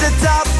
[0.00, 0.57] the top.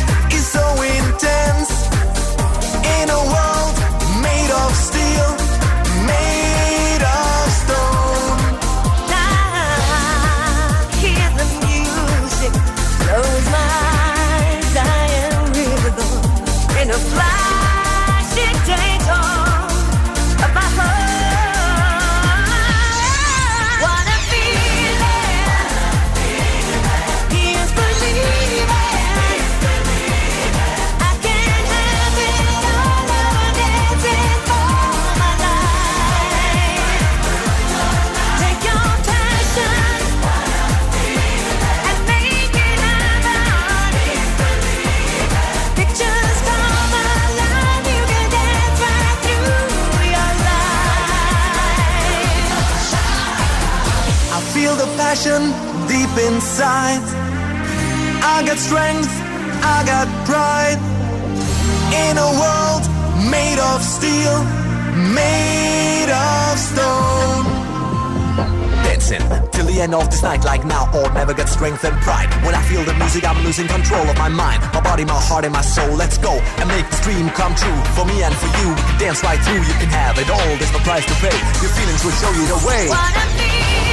[79.09, 79.63] Dance right through.
[79.65, 81.37] You can have it all, there's no price to pay.
[81.63, 82.89] Your feelings will show you the way.
[82.89, 83.89] What I'm feeling,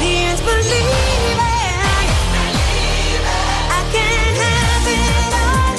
[0.00, 1.38] is believing.
[3.78, 5.74] I can't have it all,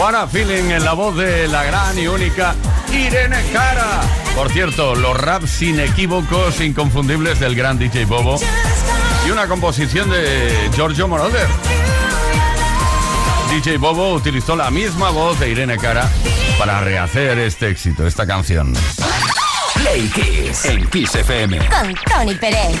[0.00, 2.56] What a feeling en la voz de la gran y única
[2.92, 4.00] Irene Cara.
[4.34, 8.40] Por cierto, los raps inequívocos, inconfundibles del gran DJ Bobo
[9.26, 11.46] y una composición de Giorgio Moroder.
[13.52, 16.10] DJ Bobo utilizó la misma voz de Irene Cara
[16.58, 18.72] para rehacer este éxito, esta canción.
[19.74, 21.58] Play Kiss en Kiss FM.
[21.58, 22.80] Con Tony Pérez.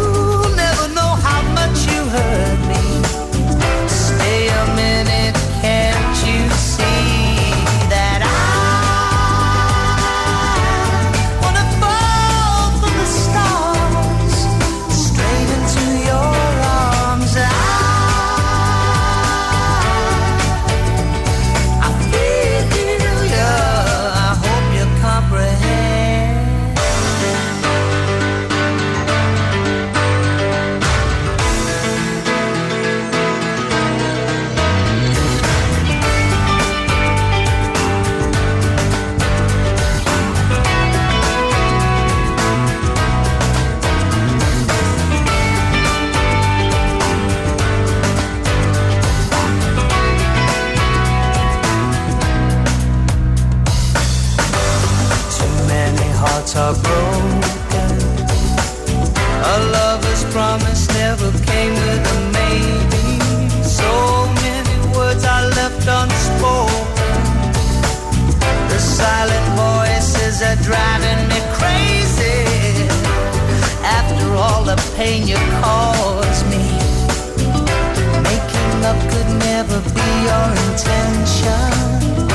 [70.71, 72.87] driving me crazy.
[73.83, 76.65] After all the pain you caused me,
[78.29, 82.30] making up could never be your intention.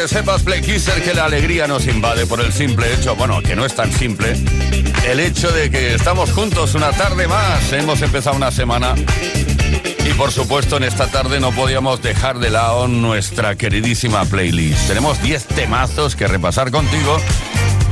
[0.00, 3.54] Que sepas, Play Kisser, que la alegría nos invade por el simple hecho, bueno, que
[3.54, 4.34] no es tan simple,
[5.06, 7.70] el hecho de que estamos juntos una tarde más.
[7.74, 8.94] Hemos empezado una semana
[10.08, 14.88] y por supuesto en esta tarde no podíamos dejar de lado nuestra queridísima playlist.
[14.88, 17.18] Tenemos 10 temazos que repasar contigo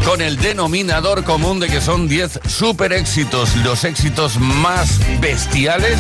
[0.06, 5.99] con el denominador común de que son 10 super éxitos, los éxitos más bestiales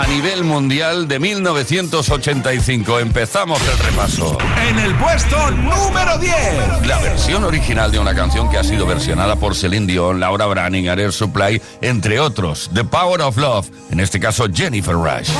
[0.00, 2.98] a nivel mundial de 1985.
[2.98, 4.36] Empezamos el repaso.
[4.68, 6.86] En el puesto número 10.
[6.86, 10.98] La versión original de una canción que ha sido versionada por Celine Dion, Laura Branigan,
[10.98, 12.70] Air Supply, entre otros.
[12.74, 15.30] The Power of Love, en este caso Jennifer Rush.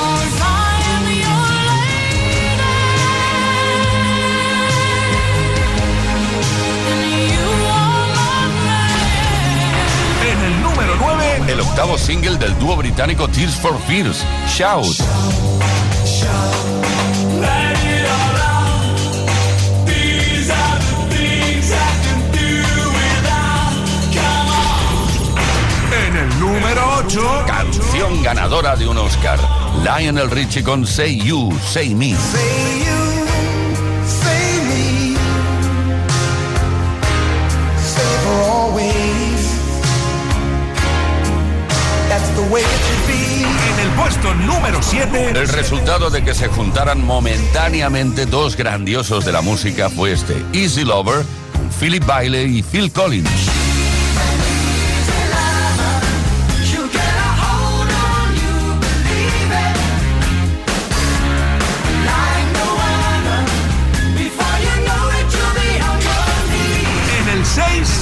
[11.74, 14.96] Octavo single del dúo británico Tears for Fears, Shout.
[26.06, 27.44] En el número 8.
[27.48, 29.40] Canción ganadora de un Oscar.
[29.82, 32.14] Lionel Richie con Say You, Say Me.
[32.14, 33.03] Say you,
[42.52, 45.30] En el puesto número 7.
[45.30, 50.84] El resultado de que se juntaran momentáneamente dos grandiosos de la música fue este, Easy
[50.84, 53.53] Lover, con Philip Bailey y Phil Collins.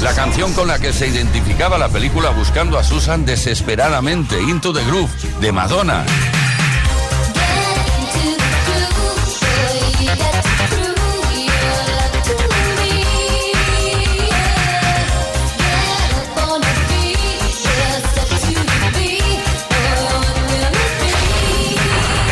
[0.03, 4.85] La canción con la que se identificaba la película buscando a Susan desesperadamente, Into the
[4.85, 6.05] Groove, de Madonna.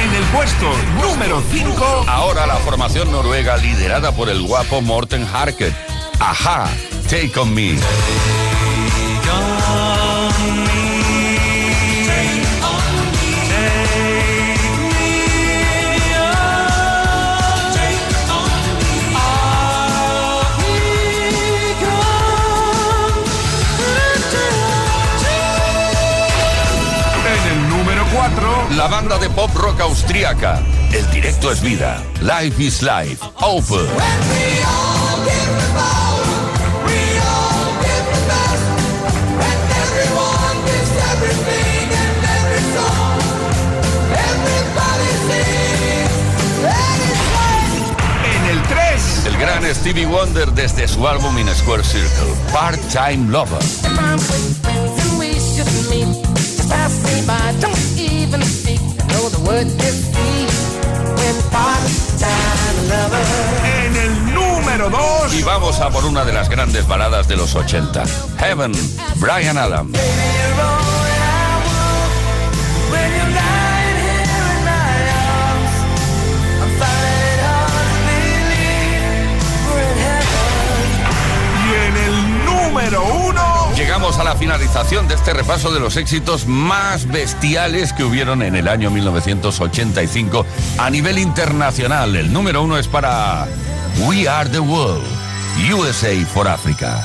[0.03, 2.05] En el puesto número 5.
[2.09, 5.73] Ahora la formación noruega liderada por el guapo Morten Harket.
[6.19, 6.69] Ajá,
[7.11, 7.71] Take On Me.
[7.71, 7.77] En
[27.51, 30.63] el número 4, la banda de pop rock austríaca.
[30.93, 32.01] El directo es vida.
[32.21, 33.19] Life is life.
[33.41, 33.89] Open.
[49.41, 52.35] Gran Stevie Wonder desde su álbum In a Square Circle.
[52.53, 53.59] Part-Time Lover.
[63.65, 65.35] En el número 2.
[65.35, 68.05] Y vamos a por una de las grandes baladas de los 80.
[68.39, 68.73] Heaven,
[69.17, 69.99] Brian Adams.
[82.91, 83.75] Número 1.
[83.77, 88.57] Llegamos a la finalización de este repaso de los éxitos más bestiales que hubieron en
[88.57, 90.45] el año 1985
[90.79, 92.17] a nivel internacional.
[92.17, 93.47] El número uno es para
[94.07, 95.07] We Are the World,
[95.73, 97.05] USA for Africa.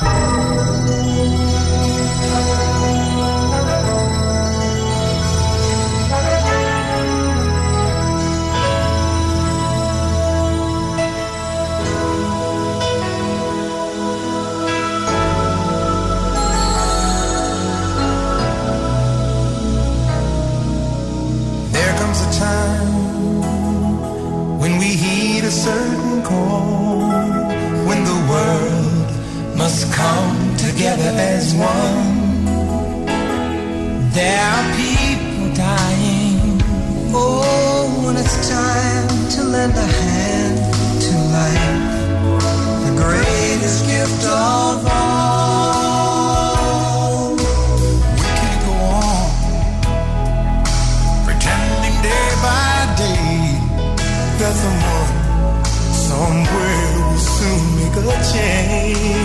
[31.57, 32.15] One.
[34.11, 36.61] There are people dying.
[37.13, 40.57] Oh, when it's time to lend a hand
[41.05, 41.83] to life,
[42.85, 46.15] the greatest gift of all.
[48.15, 48.73] We can't go
[49.07, 49.27] on
[51.25, 53.59] pretending day by day
[54.39, 55.11] that someone
[56.09, 59.24] somewhere will soon make a change.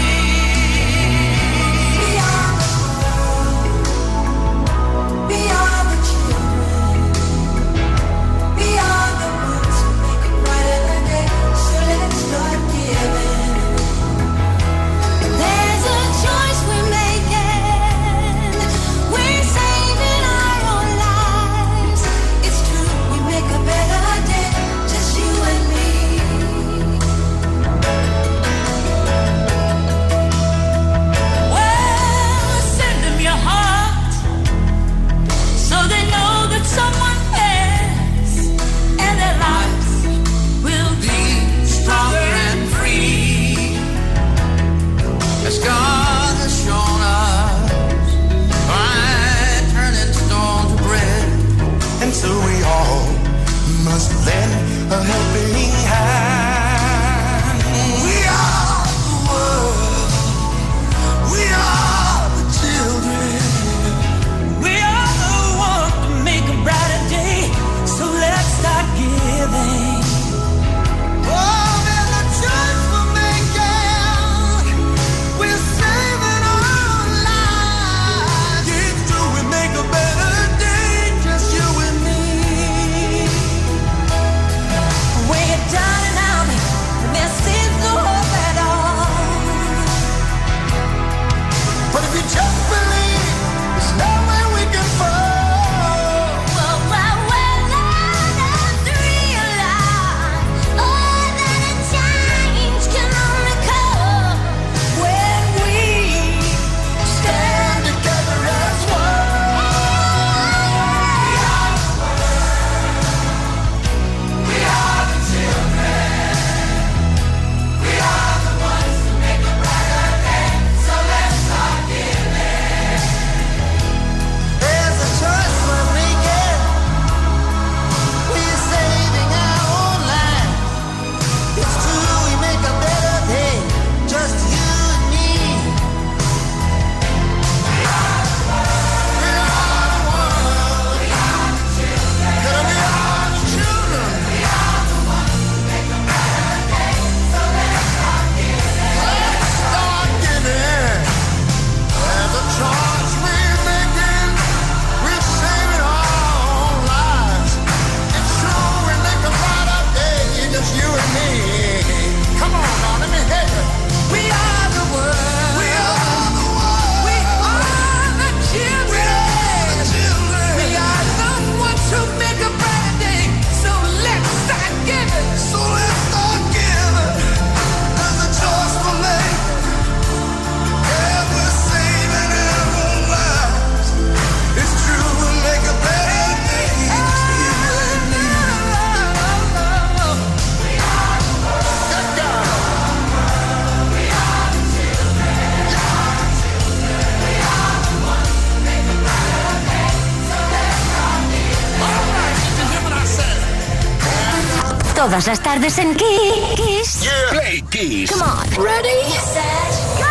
[205.21, 207.07] Todas las tardes en Kiss.
[207.29, 208.09] Play Kiss.
[208.09, 208.49] Come on.
[208.57, 210.05] Ready, set, go.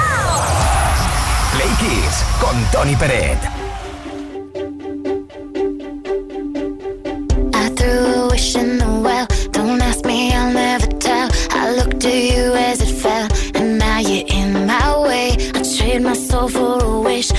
[1.52, 3.38] Play Kiss con Tony Peret.
[7.52, 9.26] I threw a wish in the well.
[9.50, 11.28] Don't ask me, I'll never tell.
[11.50, 13.26] I looked at you as it fell,
[13.56, 15.36] and now you're in my way.
[15.56, 17.32] I trade my soul for a wish,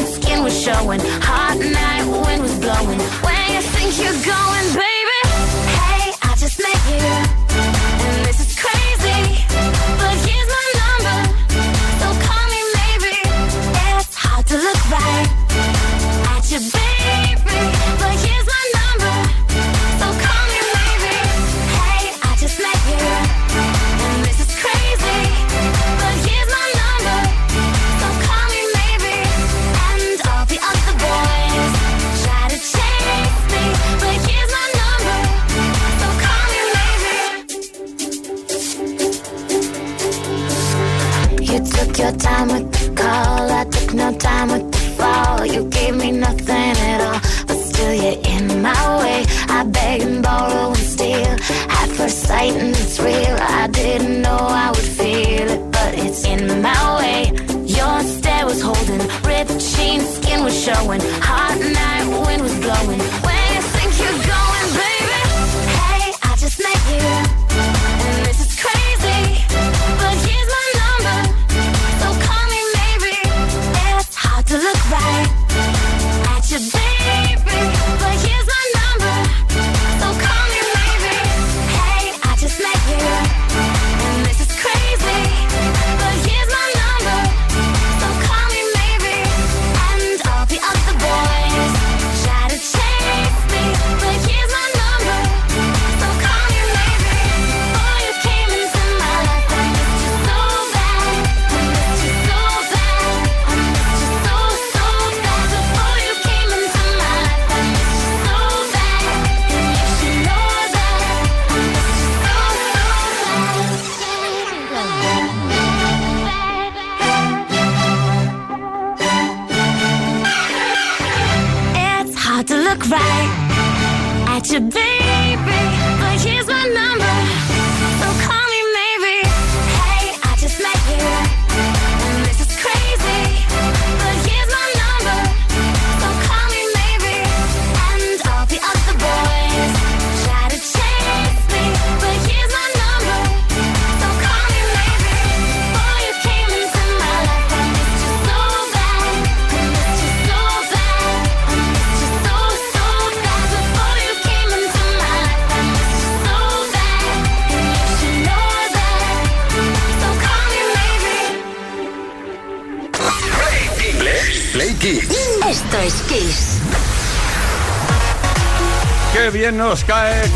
[0.00, 1.00] skin was showing.
[1.22, 1.58] Hot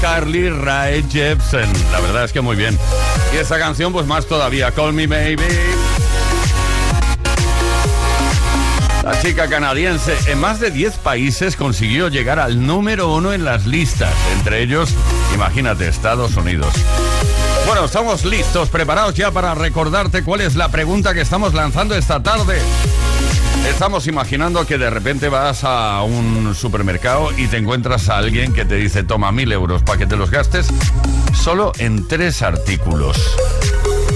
[0.01, 1.71] Carly Rae Jepsen.
[1.93, 2.79] La verdad es que muy bien.
[3.33, 4.71] Y esa canción, pues más todavía.
[4.73, 5.47] Call Me Maybe.
[9.03, 13.67] La chica canadiense en más de 10 países consiguió llegar al número uno en las
[13.67, 14.13] listas.
[14.35, 14.91] Entre ellos,
[15.35, 16.75] imagínate, Estados Unidos.
[17.67, 22.23] Bueno, estamos listos, preparados ya para recordarte cuál es la pregunta que estamos lanzando esta
[22.23, 22.61] tarde.
[23.67, 28.65] Estamos imaginando que de repente vas a un supermercado y te encuentras a alguien que
[28.65, 30.69] te dice toma mil euros para que te los gastes
[31.35, 33.37] solo en tres artículos.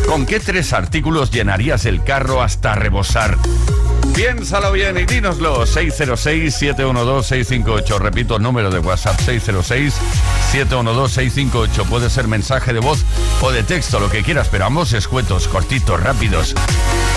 [0.07, 3.39] ¿Con qué tres artículos llenarías el carro hasta rebosar?
[4.15, 5.65] Piénsalo bien y dínoslo.
[5.67, 7.99] 606-712-658.
[7.99, 11.89] Repito, número de WhatsApp 606-712-658.
[11.89, 13.05] Puede ser mensaje de voz
[13.41, 16.55] o de texto, lo que quieras, pero ambos escuetos, cortitos, rápidos.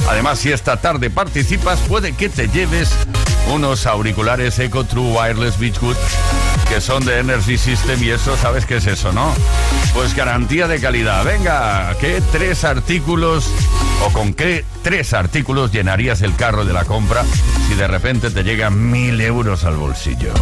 [0.10, 2.95] Además, si esta tarde participas, puede que te lleves
[3.53, 5.97] unos auriculares Eco True Wireless Beachwood
[6.69, 9.34] que son de Energy System y eso, ¿sabes qué es eso, no?
[9.93, 11.23] Pues garantía de calidad.
[11.23, 13.49] Venga, ¿qué tres artículos
[14.05, 17.23] o con qué tres artículos llenarías el carro de la compra
[17.67, 20.34] si de repente te llegan mil euros al bolsillo?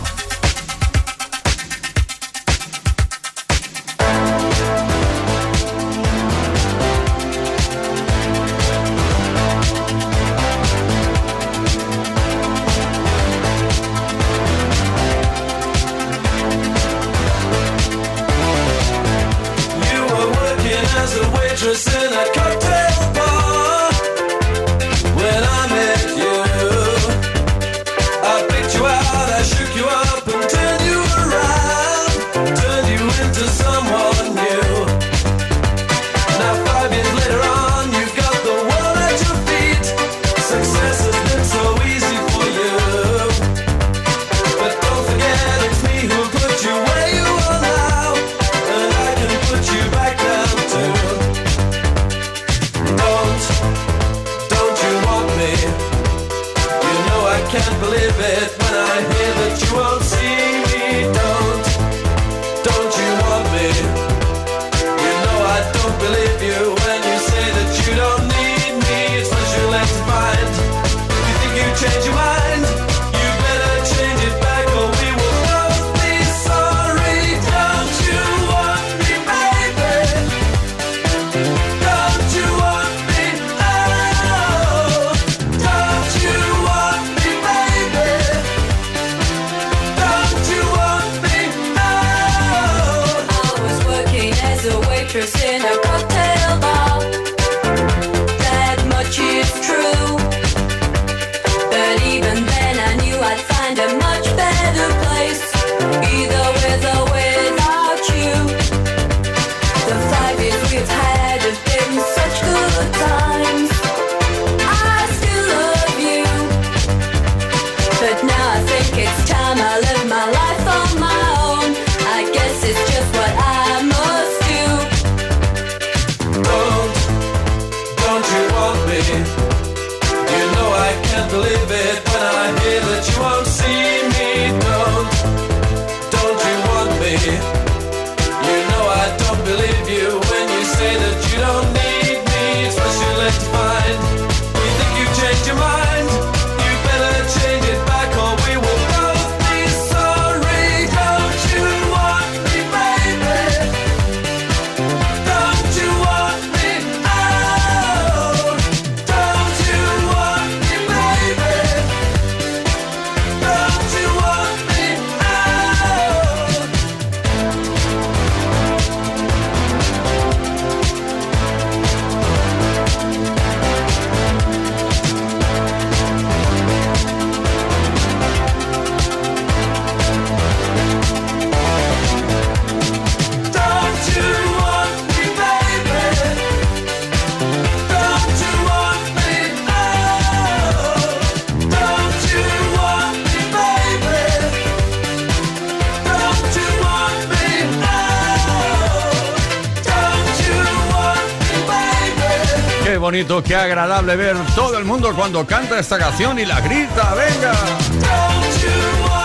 [203.26, 207.54] qué agradable ver todo el mundo cuando canta esta canción y la grita, venga.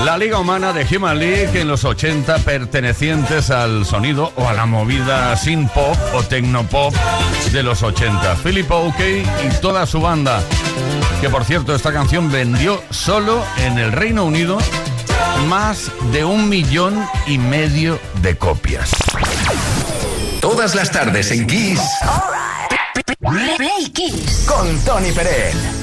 [0.05, 4.67] La Liga Humana de Human League en los 80 pertenecientes al sonido o a la
[4.67, 6.95] movida sin pop o tecnopop
[7.53, 8.37] de los 80.
[8.37, 10.43] Philip O'Kay y toda su banda,
[11.21, 14.59] que por cierto esta canción vendió solo en el Reino Unido
[15.49, 18.91] más de un millón y medio de copias.
[20.41, 21.81] Todas las tardes en Kiss.
[24.77, 25.78] Tony Pérez.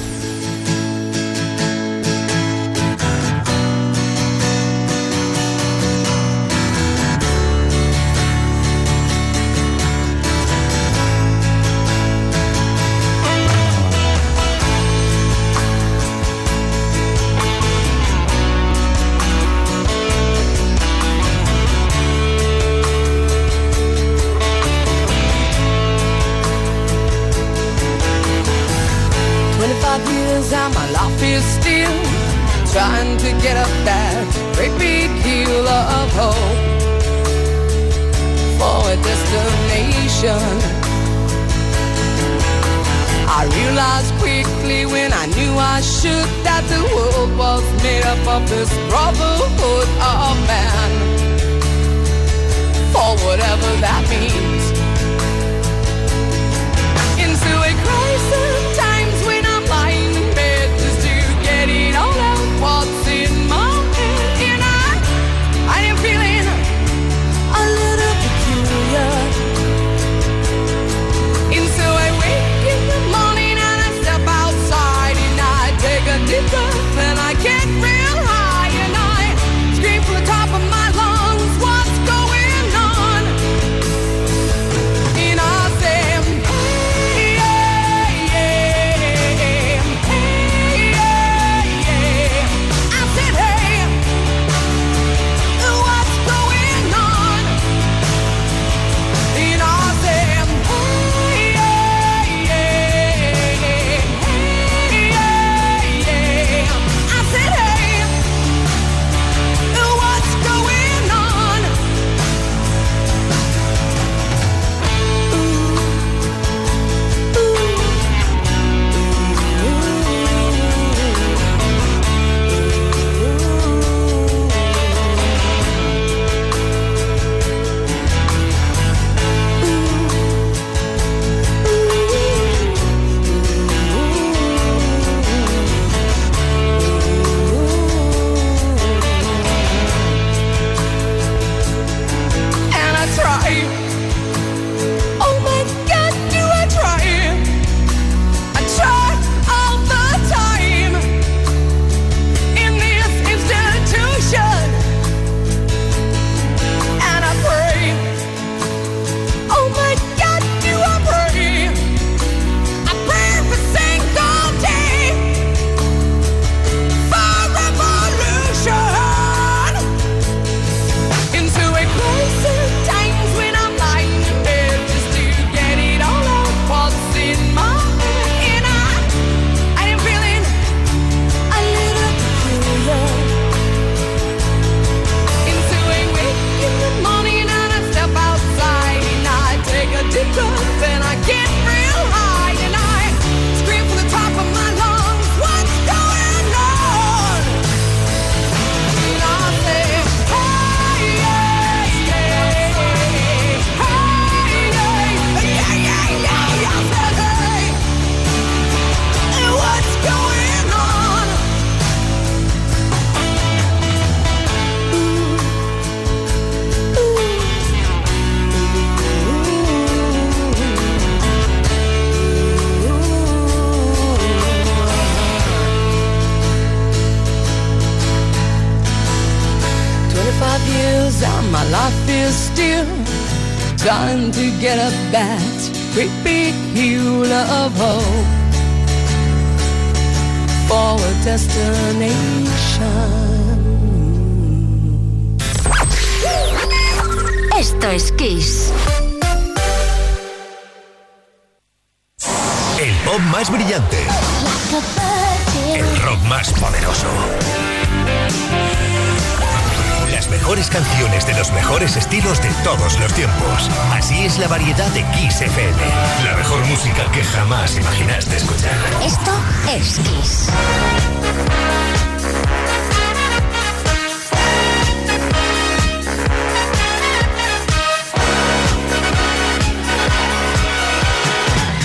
[262.16, 263.70] Estilos de todos los tiempos.
[263.92, 265.76] Así es la variedad de Kiss FM.
[266.24, 268.72] La mejor música que jamás imaginaste escuchar.
[269.04, 269.32] Esto
[269.70, 270.48] es Kiss.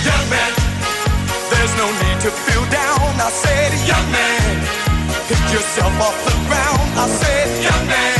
[0.02, 0.52] Young man,
[1.50, 3.20] there's no need to feel down.
[3.20, 4.60] I said, young man,
[5.28, 6.80] pick yourself off the ground.
[6.96, 8.11] I said, young man,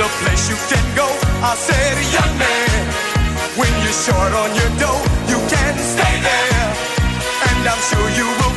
[0.00, 1.06] a place you can go.
[1.44, 2.80] I said, young man,
[3.56, 6.68] when you're short on your dough, you can stay there.
[7.48, 8.49] And I'm sure you will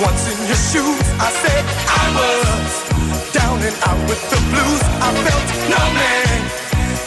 [0.00, 1.06] once in your shoes.
[1.16, 2.70] I said I was
[3.32, 4.82] down and out with the blues.
[5.00, 6.38] I felt no man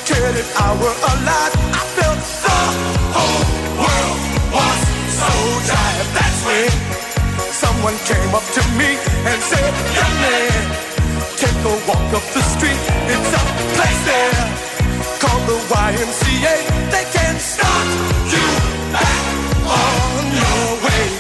[0.09, 1.53] cared if I were alive.
[1.69, 2.59] I felt the
[3.13, 3.45] whole
[3.77, 4.21] world
[4.53, 4.79] was
[5.21, 5.29] so
[5.69, 6.09] tired.
[6.17, 6.71] That's when
[7.53, 8.97] someone came up to me
[9.29, 10.61] and said, Young man,
[11.37, 12.81] take a walk up the street.
[13.13, 13.43] It's a
[13.77, 14.41] place there
[15.21, 16.55] called the YMCA.
[16.89, 17.87] They can start
[18.33, 18.45] you
[18.93, 19.25] back
[19.77, 21.18] on your way.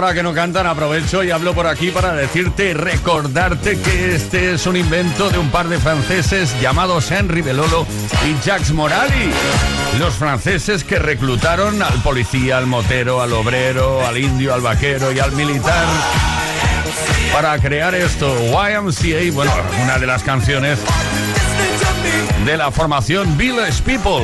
[0.00, 4.54] Ahora que no cantan, aprovecho y hablo por aquí para decirte y recordarte que este
[4.54, 7.86] es un invento de un par de franceses llamados Henry Belolo
[8.24, 9.30] y Jacques Morali.
[9.98, 15.18] Los franceses que reclutaron al policía, al motero, al obrero, al indio, al vaquero y
[15.18, 15.84] al militar
[17.34, 18.34] para crear esto.
[18.40, 20.78] YMCA, bueno, una de las canciones
[22.46, 24.22] de la formación Village People.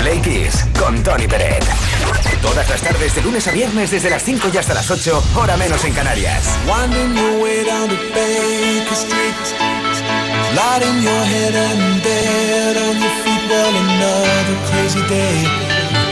[0.00, 1.91] Play con Tony Peret.
[2.40, 5.56] Todas las tardes de lunes a viernes desde las 5 y hasta las 8, hora
[5.56, 6.58] menos en Canarias.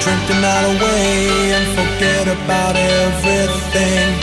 [0.01, 4.17] Drink the night away and forget about everything.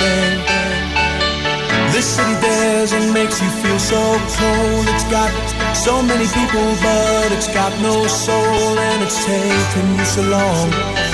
[1.91, 4.01] This city dares and makes you feel so
[4.39, 4.87] cold.
[4.89, 5.31] It's got
[5.75, 8.79] so many people, but it's got no soul.
[8.79, 11.06] And it's taken you so long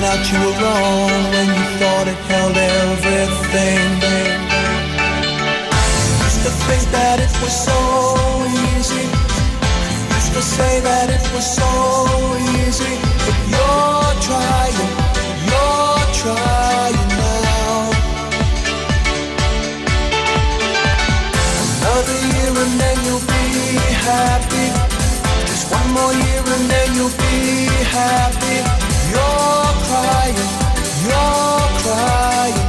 [0.00, 3.88] find out you were wrong when you thought it held everything.
[6.22, 7.78] Used to think that it was so
[8.78, 9.06] easy.
[10.14, 11.70] Used to say that it was so
[12.62, 12.94] easy.
[13.24, 14.78] But you're trying,
[15.50, 17.90] you're trying now.
[21.74, 23.46] Another year and then you'll be
[24.06, 24.66] happy.
[25.50, 27.66] Just one more year and then you'll be
[27.98, 28.58] happy.
[29.10, 29.67] You're
[30.34, 32.67] crying, you're crying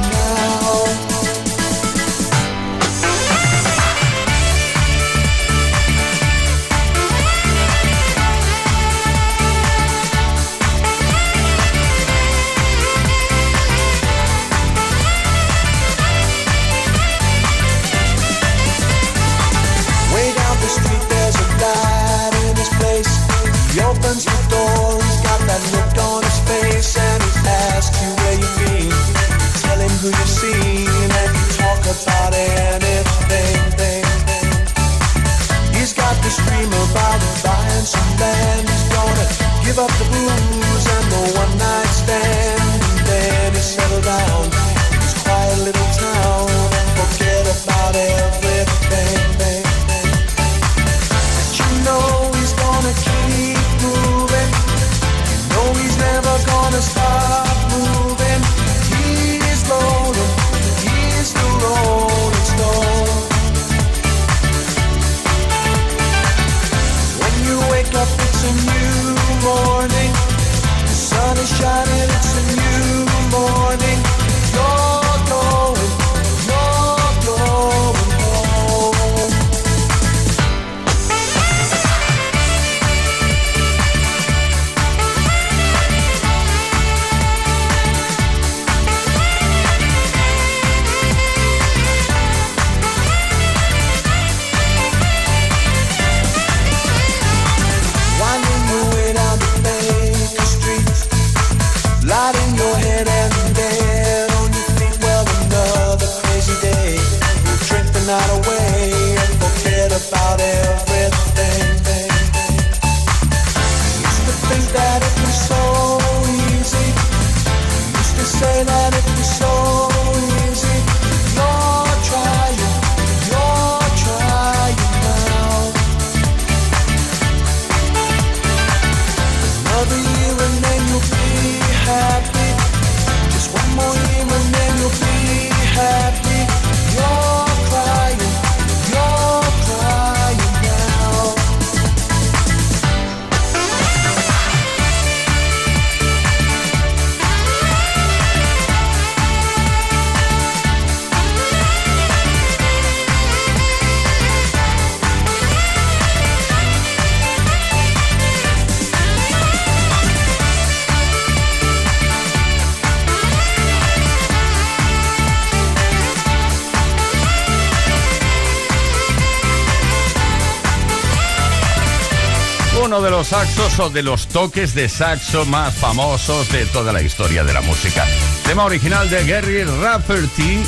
[173.30, 177.60] saxos o de los toques de saxo más famosos de toda la historia de la
[177.60, 178.04] música.
[178.44, 180.60] Tema original de Gary Rafferty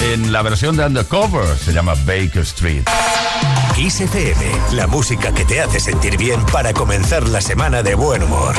[0.00, 1.58] en la versión de Undercover.
[1.58, 2.84] Se llama Baker Street.
[3.74, 8.22] Kiss FM, la música que te hace sentir bien para comenzar la semana de buen
[8.22, 8.54] humor.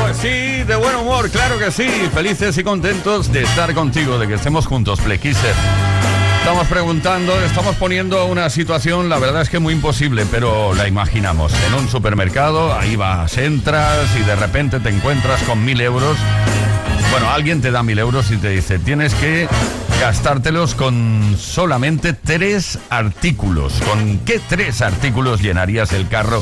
[0.00, 1.88] Pues sí, de buen humor, claro que sí.
[2.14, 5.97] Felices y contentos de estar contigo, de que estemos juntos, Play Kisser.
[6.38, 11.52] Estamos preguntando, estamos poniendo una situación, la verdad es que muy imposible, pero la imaginamos.
[11.66, 16.16] En un supermercado, ahí vas, entras y de repente te encuentras con mil euros.
[17.10, 19.46] Bueno, alguien te da mil euros y te dice, tienes que
[20.00, 23.74] gastártelos con solamente tres artículos.
[23.88, 26.40] ¿Con qué tres artículos llenarías el carro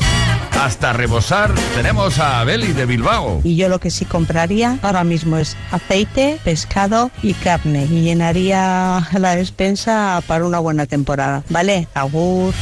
[0.61, 1.53] hasta rebosar?
[1.75, 3.41] Tenemos a Beli de Bilbao.
[3.43, 7.85] Y yo lo que sí compraría ahora mismo es aceite, pescado y carne.
[7.89, 11.43] Y llenaría la despensa para una buena temporada.
[11.49, 11.87] ¿Vale?
[11.93, 12.53] Agur.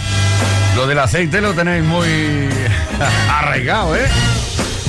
[0.75, 2.07] Lo del aceite lo tenéis muy
[3.29, 4.07] arraigado, ¿eh?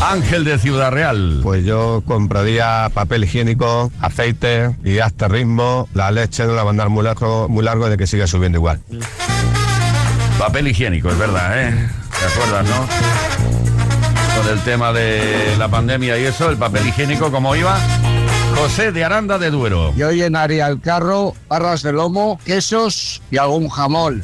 [0.00, 1.40] Ángel de Ciudad Real.
[1.42, 5.88] Pues yo compraría papel higiénico, aceite y hasta ritmo.
[5.94, 8.58] La leche no la va a andar muy largo, muy largo de que siga subiendo
[8.58, 8.80] igual.
[10.38, 11.88] Papel higiénico, es verdad, ¿eh?
[12.18, 12.86] ¿Te acuerdas, no?
[14.36, 17.78] Con el tema de la pandemia y eso, el papel higiénico, ¿cómo iba?
[18.54, 19.94] José de Aranda de Duero.
[19.96, 24.22] Yo llenaría el carro, barras de lomo, quesos y algún jamón.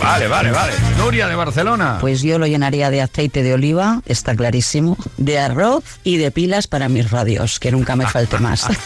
[0.00, 0.72] Vale, vale, vale.
[0.98, 1.98] Nuria de Barcelona.
[2.00, 6.66] Pues yo lo llenaría de aceite de oliva, está clarísimo, de arroz y de pilas
[6.66, 8.66] para mis radios, que nunca me falte más.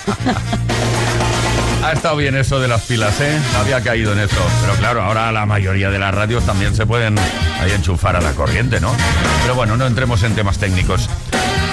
[1.80, 3.38] Ha estado bien eso de las pilas, ¿eh?
[3.52, 4.36] No había caído en eso.
[4.60, 8.32] Pero claro, ahora la mayoría de las radios también se pueden ahí enchufar a la
[8.32, 8.92] corriente, ¿no?
[9.42, 11.08] Pero bueno, no entremos en temas técnicos.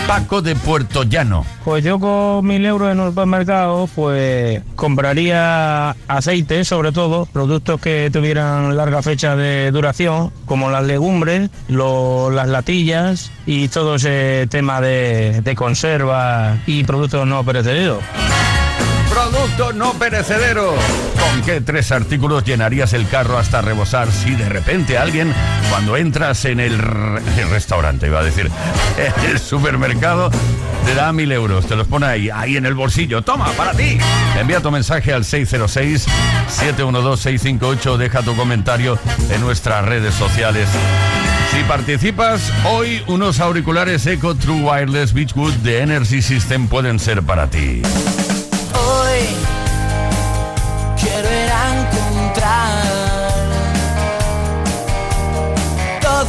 [0.07, 1.45] Paco de Puerto Llano.
[1.63, 8.09] Pues yo con mil euros en el supermercado, pues compraría aceite, sobre todo, productos que
[8.13, 15.41] tuvieran larga fecha de duración, como las legumbres, las latillas y todo ese tema de,
[15.41, 18.03] de conserva y productos no perecederos.
[19.75, 20.73] No perecedero.
[21.19, 25.33] ¿Con qué tres artículos llenarías el carro hasta rebosar si de repente alguien,
[25.69, 28.49] cuando entras en el, re- el restaurante, iba a decir,
[29.29, 30.29] el supermercado,
[30.85, 33.21] te da mil euros, te los pone ahí, ahí en el bolsillo.
[33.23, 33.97] Toma, para ti.
[34.39, 38.99] Envía tu mensaje al 606-712-658, deja tu comentario
[39.29, 40.67] en nuestras redes sociales.
[41.51, 47.49] Si participas, hoy unos auriculares Eco True Wireless Beachwood de Energy System pueden ser para
[47.49, 47.81] ti.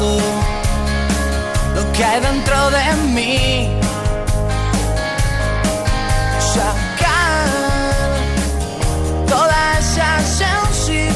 [0.00, 3.70] Lo que hay dentro de mí.
[6.54, 7.48] Sacar
[9.26, 11.14] toda esa sensibilidad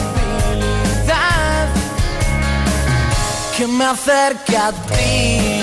[3.57, 5.63] que me acerque a ti,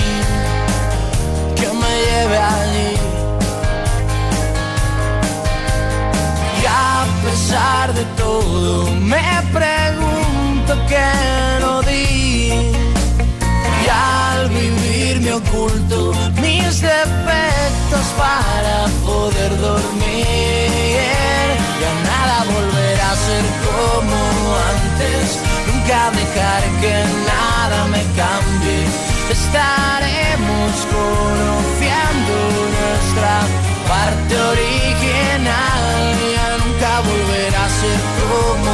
[1.56, 2.94] que me lleve allí.
[6.60, 11.08] Y a pesar de todo me pregunto qué
[11.60, 12.87] no di
[13.90, 16.12] Al vivir me oculto
[16.42, 21.48] mis defectos para poder dormir.
[21.80, 24.18] Ya nada volverá a ser como
[24.72, 25.38] antes.
[25.66, 26.94] Nunca dejar que
[27.32, 28.84] nada me cambie.
[29.30, 32.34] Estaremos conociendo
[32.76, 33.40] nuestra
[33.88, 35.84] parte original.
[36.36, 38.72] Ya nunca volverá a ser como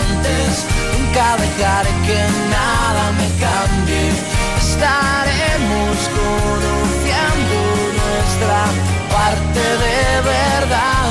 [0.00, 0.66] antes.
[0.98, 4.37] Nunca dejar que nada me cambie
[4.78, 7.58] Estaremos conociendo
[7.98, 8.60] nuestra
[9.10, 11.08] parte de verdad.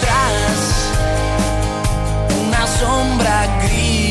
[0.00, 0.60] Tras
[2.46, 4.05] una sombra gris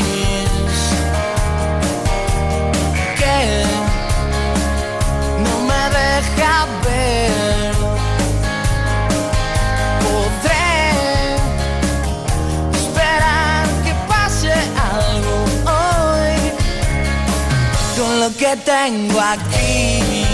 [18.57, 20.25] tengo aquí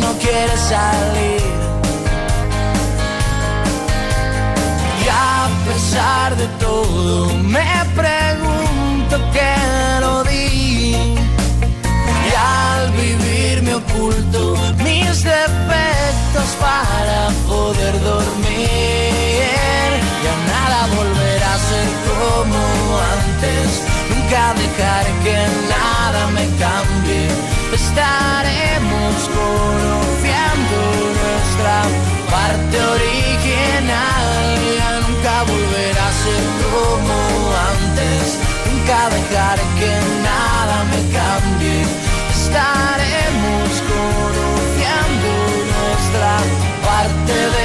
[0.00, 1.42] no quiere salir.
[5.04, 9.54] Y a pesar de todo me pregunto qué
[10.00, 10.94] no di
[12.28, 18.64] y al vivir me oculto mis defectos para poder dormir.
[20.24, 22.60] Ya nada volverá a ser como
[23.16, 23.66] antes,
[24.52, 25.38] dejaré que
[25.74, 27.28] nada me cambie.
[27.72, 30.78] Estaremos conociendo
[31.20, 31.76] nuestra
[32.30, 34.26] parte original.
[34.78, 37.16] Ya nunca volverá a ser como
[37.72, 38.24] antes,
[38.68, 39.92] nunca dejaré que
[40.28, 41.80] nada me cambie.
[42.38, 45.30] Estaremos conociendo
[45.72, 46.32] nuestra
[46.86, 47.63] parte de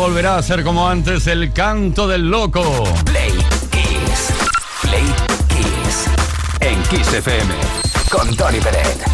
[0.00, 2.84] volverá a ser como antes el canto del loco.
[3.04, 3.32] Play
[3.70, 4.32] Kiss.
[4.80, 5.04] Play
[5.48, 6.06] Kiss.
[6.60, 7.52] En Kiss FM.
[8.10, 9.09] Con Tony Peret.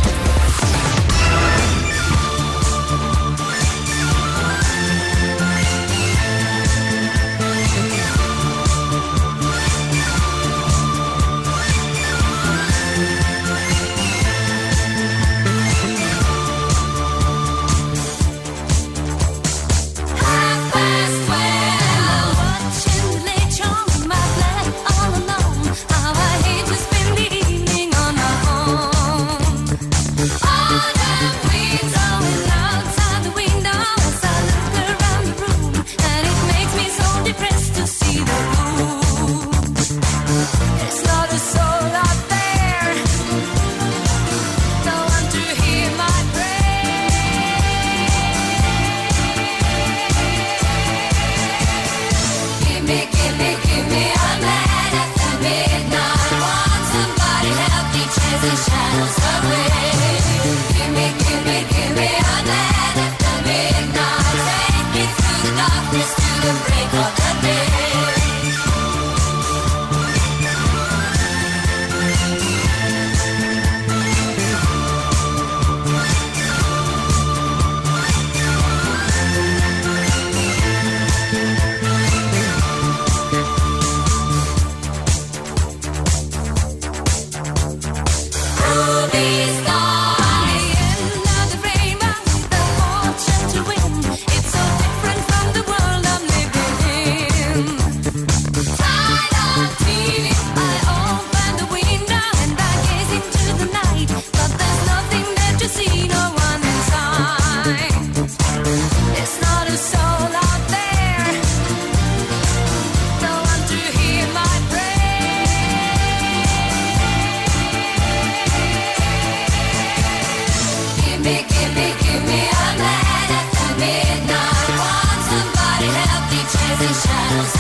[126.97, 127.56] Shadows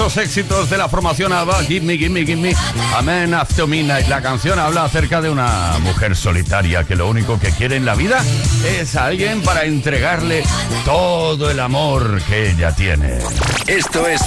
[0.00, 2.54] grandiosos éxitos de la formación ABBA, Give Me, Give Me, Give Me,
[2.96, 4.08] Amen After Midnight.
[4.08, 7.94] La canción habla acerca de una mujer solitaria que lo único que quiere en la
[7.94, 8.24] vida
[8.64, 10.42] es a alguien para entregarle
[10.86, 13.18] todo el amor que ella tiene.
[13.66, 14.22] Esto es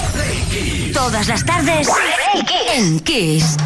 [0.92, 1.88] Todas las tardes
[2.72, 3.56] en Kiss.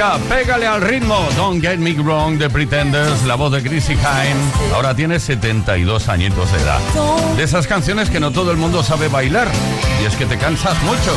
[0.00, 1.28] Pégale al ritmo.
[1.36, 4.72] Don't get me wrong, The Pretenders, la voz de Chrissy Hine.
[4.74, 6.80] Ahora tiene 72 añitos de edad.
[7.36, 9.48] De esas canciones que no todo el mundo sabe bailar.
[10.00, 11.12] Y es que te cansas mucho.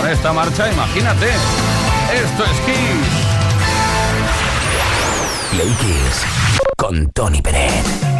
[0.00, 1.26] Con esta marcha, imagínate.
[1.26, 3.08] Esto es Kiss.
[5.50, 6.24] Play Kiss
[6.76, 8.17] con Tony Pérez.